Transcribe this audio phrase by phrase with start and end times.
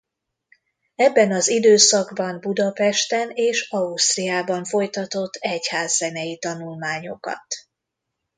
[0.95, 7.45] Ebben az időszakban Budapesten és Ausztriában folytatott egyházzenei tanulmányokat.